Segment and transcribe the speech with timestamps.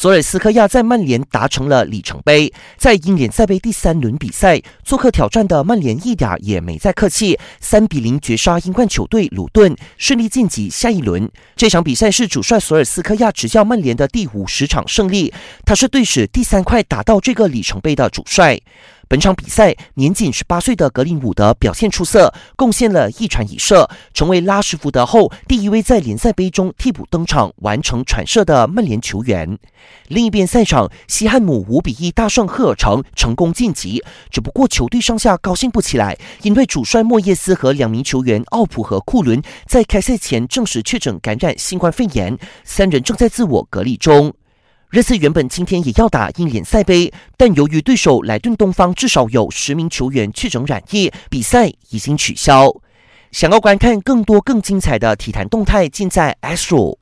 [0.00, 11.28] 索尔斯克亚在曼联达成了里程碑，在英联赛杯第三轮比赛，做客挑战的曼联一点也没再客气，三比零绝杀英冠球队鲁顿，顺利晋级下一轮。
[11.56, 15.34] 这场比赛是主帅索尔斯克亚执教曼联的第五十场胜利，
[15.66, 18.60] 他是队史第三块达到这个里程碑的主帅。
[19.08, 29.58] 本场比赛，年仅十八岁的格林伍德表现出色，贡献了一传一射，成为拉什福德后第一位在联赛杯中替补登场完成传射的曼联球员。
[30.08, 34.04] 另一边赛场，西汉姆五比一大胜赫尔城，成功晋级。
[34.30, 44.34] 只不过球队上下高兴不起来，因为主帅莫耶斯和两名球员奥普和库伦在开赛前证实确诊感染新冠肺炎，三人正在自我隔离中。
[44.90, 52.72] 热刺原本今天也要打英联赛杯，但由于对手莱顿东方至少有十名球员确诊染疫，比赛已经取消。
[53.30, 56.96] 想要观看更多更精彩的体坛动态，尽在 Astro。